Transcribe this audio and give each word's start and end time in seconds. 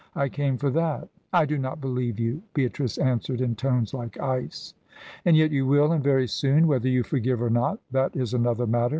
I 0.15 0.29
came 0.29 0.57
for 0.57 0.71
that." 0.71 1.09
"I 1.31 1.45
do 1.45 1.59
not 1.59 1.79
believe 1.79 2.19
you," 2.19 2.41
Beatrice 2.55 2.97
answered 2.97 3.39
in 3.39 3.53
tones 3.53 3.93
like 3.93 4.19
ice. 4.19 4.73
"And 5.25 5.37
yet 5.37 5.51
you 5.51 5.67
will, 5.67 5.91
and 5.91 6.03
very 6.03 6.25
soon. 6.25 6.65
Whether 6.65 6.89
you 6.89 7.03
forgive 7.03 7.39
or 7.39 7.51
not 7.51 7.77
that 7.91 8.15
is 8.15 8.33
another 8.33 8.65
matter. 8.65 8.89